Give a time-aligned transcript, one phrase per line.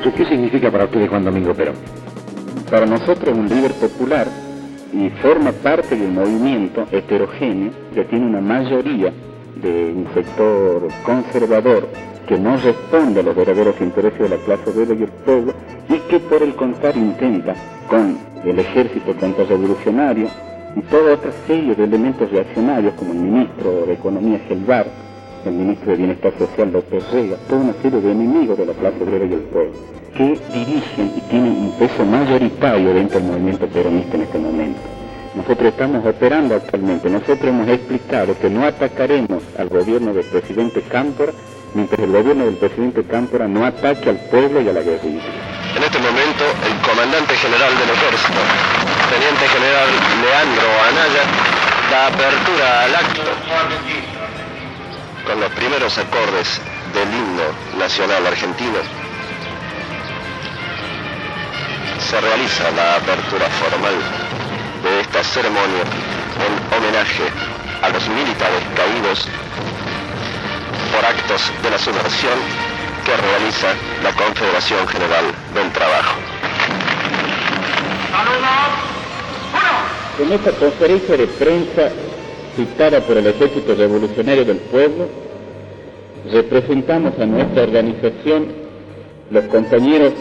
[0.00, 1.76] ¿qué significa para ustedes Juan Domingo Perón?
[2.70, 4.26] Para nosotros es un líder popular
[4.92, 9.12] y forma parte de un movimiento heterogéneo que tiene una mayoría
[9.56, 11.88] de un sector conservador
[12.26, 15.54] que no responde a los verdaderos intereses de la clase obrera y el pueblo
[15.88, 17.54] y que por el contrario intenta
[17.88, 20.28] con el ejército contrarrevolucionario
[20.74, 24.86] y toda otra serie de elementos reaccionarios como el ministro de Economía Gelbar,
[25.46, 29.02] el ministro de Bienestar Social López Rega, toda una serie de enemigos de la clase
[29.02, 29.72] obrera y el pueblo,
[30.16, 34.80] que dirigen y tienen un peso mayoritario dentro del movimiento peronista en este momento.
[35.34, 41.32] Nosotros estamos operando actualmente, nosotros hemos explicado que no atacaremos al gobierno del presidente Cámpora
[41.74, 45.22] mientras el gobierno del presidente Cámpora no ataque al pueblo y a la guerrilla.
[45.76, 48.40] En este momento, el comandante general del ejército,
[49.10, 49.88] teniente general
[50.22, 51.24] Leandro Anaya,
[51.90, 54.13] da apertura al acto
[55.26, 56.60] con los primeros acordes
[56.92, 58.78] del himno nacional argentino.
[61.98, 63.94] Se realiza la apertura formal
[64.82, 65.84] de esta ceremonia
[66.44, 67.24] en homenaje
[67.82, 69.28] a los militares caídos
[70.94, 72.38] por actos de la subversión
[73.04, 73.68] que realiza
[74.02, 76.16] la Confederación General del Trabajo.
[80.18, 81.90] En esta conferencia de prensa
[82.56, 85.06] citada por el Ejército Revolucionario del Pueblo,
[86.32, 88.46] representamos a nuestra organización
[89.30, 90.12] los compañeros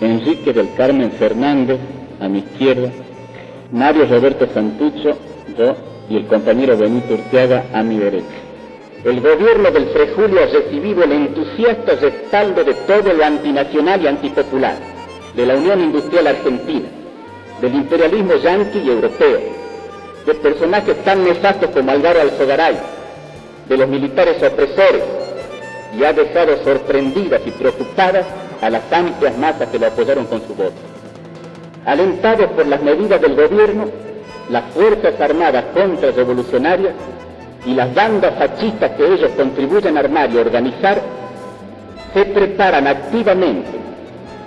[0.00, 1.78] Enrique del Carmen Fernández,
[2.20, 2.90] a mi izquierda,
[3.72, 5.16] Mario Roberto Santucho,
[5.58, 5.76] yo,
[6.08, 8.26] y el compañero Benito Urteaga, a mi derecha.
[9.04, 14.06] El gobierno del 3 Julio ha recibido el entusiasta respaldo de todo el antinacional y
[14.06, 14.76] antipopular,
[15.34, 16.88] de la Unión Industrial Argentina,
[17.60, 19.55] del imperialismo yanqui y europeo,
[20.26, 22.76] de personajes tan nefastos como Álvaro Alzogaray,
[23.68, 25.02] de los militares opresores,
[25.96, 28.26] y ha dejado sorprendidas y preocupadas
[28.60, 30.74] a las amplias masas que lo apoyaron con su voto.
[31.84, 33.86] Alentados por las medidas del gobierno,
[34.50, 36.94] las Fuerzas Armadas contrarrevolucionarias
[37.64, 41.00] y las bandas fascistas que ellos contribuyen a armar y organizar
[42.12, 43.78] se preparan activamente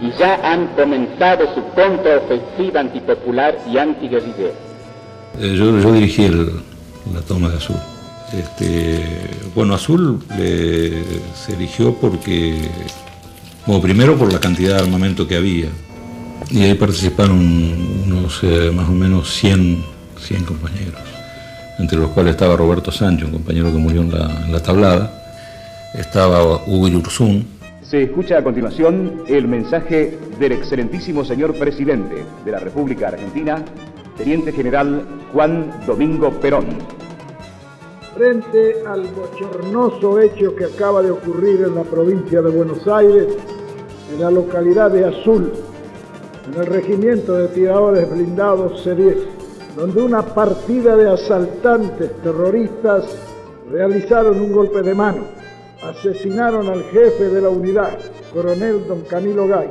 [0.00, 4.63] y ya han comenzado su contraofensiva antipopular y antiguerrillera.
[5.40, 7.76] Eh, yo, dirigí la toma de Azul.
[8.32, 9.00] Este,
[9.54, 12.68] bueno, Azul se eligió porque,
[13.66, 15.68] bueno, primero por la cantidad de armamento que había,
[16.50, 17.38] y ahí participaron
[18.06, 19.84] unos eh, más o menos 100,
[20.18, 21.14] 100 compañeros
[21.78, 24.10] entre los cuales estaba Roberto Sancho, un compañero que murió en
[24.52, 25.10] la, tablada,
[25.94, 27.46] estaba Hugo Yurzún.
[27.82, 33.62] Se escucha a continuación el mensaje del excelentísimo señor presidente de la República Argentina,
[34.16, 35.02] Teniente General
[35.32, 36.66] Juan Domingo Perón.
[38.14, 43.26] Frente al bochornoso hecho que acaba de ocurrir en la provincia de Buenos Aires,
[44.12, 45.50] en la localidad de Azul,
[46.46, 49.16] en el regimiento de tiradores blindados C10,
[49.76, 53.16] donde una partida de asaltantes terroristas
[53.68, 55.24] realizaron un golpe de mano,
[55.82, 57.98] asesinaron al jefe de la unidad,
[58.32, 59.70] coronel don Camilo Gay,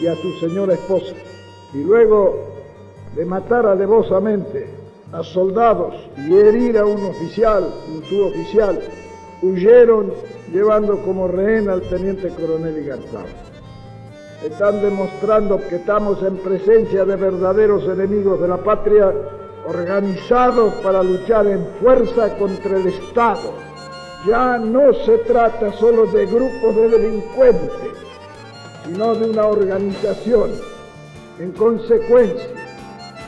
[0.00, 1.12] y a su señora esposa,
[1.74, 2.55] y luego
[3.16, 4.68] de matar alevosamente
[5.12, 8.78] a soldados y herir a un oficial un suboficial,
[9.42, 10.12] huyeron
[10.52, 13.26] llevando como rehén al teniente coronel Igarzábal.
[14.44, 19.12] Están demostrando que estamos en presencia de verdaderos enemigos de la patria
[19.66, 23.54] organizados para luchar en fuerza contra el Estado.
[24.26, 27.72] Ya no se trata solo de grupos de delincuentes,
[28.84, 30.50] sino de una organización.
[31.38, 32.65] En consecuencia,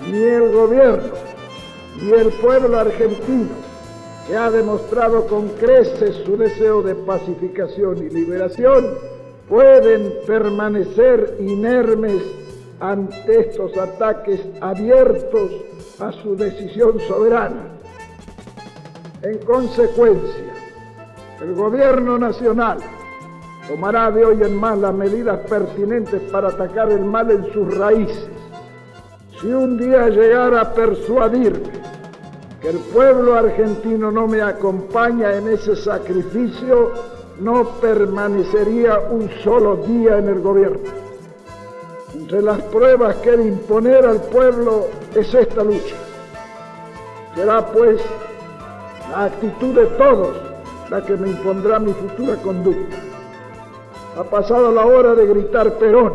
[0.07, 1.13] ni el gobierno
[2.03, 3.49] ni el pueblo argentino,
[4.27, 8.87] que ha demostrado con creces su deseo de pacificación y liberación,
[9.49, 12.23] pueden permanecer inermes
[12.81, 15.51] ante estos ataques abiertos
[15.99, 17.65] a su decisión soberana.
[19.23, 20.53] En consecuencia,
[21.41, 22.79] el gobierno nacional
[23.67, 28.38] tomará de hoy en más las medidas pertinentes para atacar el mal en sus raíces.
[29.41, 31.71] Si un día llegara a persuadirme
[32.61, 36.91] que el pueblo argentino no me acompaña en ese sacrificio,
[37.39, 40.91] no permanecería un solo día en el gobierno.
[42.15, 45.95] Entre las pruebas que de imponer al pueblo es esta lucha.
[47.37, 48.01] Será pues
[49.13, 50.37] la actitud de todos
[50.91, 52.97] la que me impondrá mi futura conducta.
[54.19, 56.15] Ha pasado la hora de gritar Perón,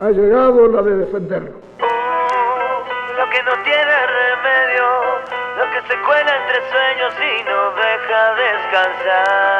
[0.00, 1.68] ha llegado la de defenderlo.
[5.86, 9.57] Se cuela entre sueños y no deja descansar.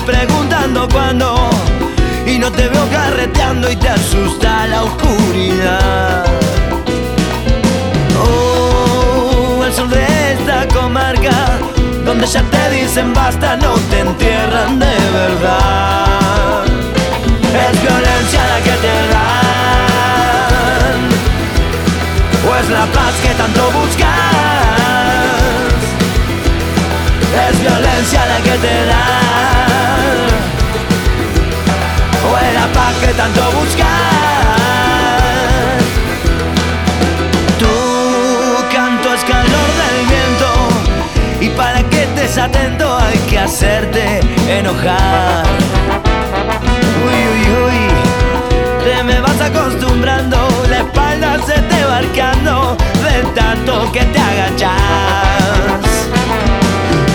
[0.00, 1.50] Preguntando cuándo
[2.26, 6.24] y no te veo carreteando y te asusta la oscuridad.
[8.18, 11.58] Oh, el sol de esta comarca,
[12.04, 15.43] donde ya te dicen basta, no te entierran de verdad.
[44.64, 45.44] Enojar.
[47.04, 47.80] Uy, uy, uy,
[48.84, 50.36] te me vas acostumbrando,
[50.70, 54.72] la espalda se te va arqueando de tanto que te agachas.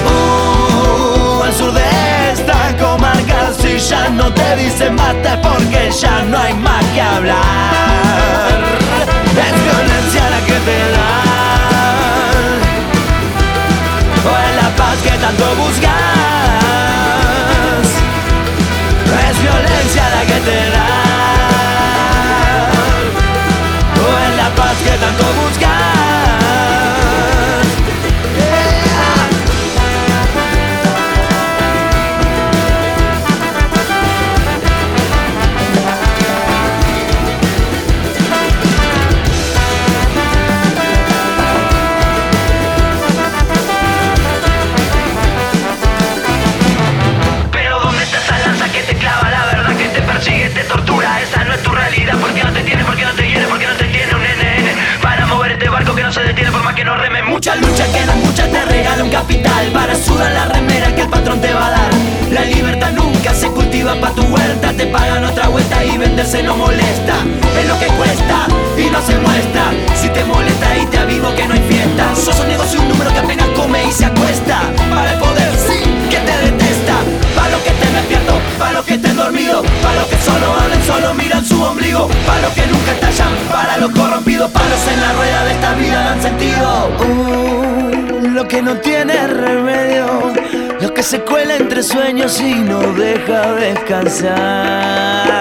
[0.06, 6.38] Uh, al sur de esta comarca si ya no te dicen basta porque ya no
[6.38, 8.60] hay más que hablar.
[9.46, 12.50] Es violencia la que te dan,
[14.28, 15.89] o es la paz que tanto buscas.
[25.00, 26.09] Tanto buscas.
[57.50, 61.02] Mucha lucha que no es mucha te regala un capital para sudar la remera que
[61.02, 61.90] el patrón te va a dar.
[62.30, 66.56] La libertad nunca se cultiva pa' tu huerta, te pagan otra vuelta y venderse no
[66.56, 67.16] molesta.
[67.60, 68.46] Es lo que cuesta
[68.78, 69.72] y no se muestra.
[70.00, 72.16] Si te molesta y te avivo que no hay fiesta.
[72.16, 74.06] Sos un negocio, un número que apenas come y se
[91.00, 95.39] que se cuela entre sueños y no deja descansar.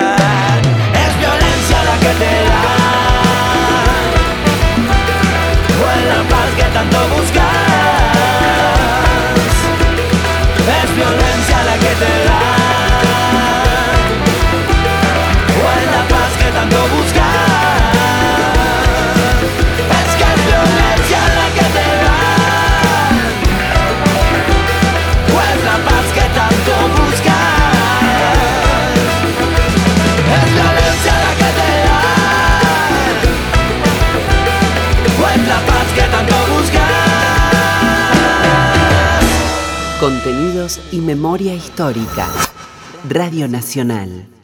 [41.18, 42.28] Memoria histórica.
[43.10, 44.38] Radio Nacional.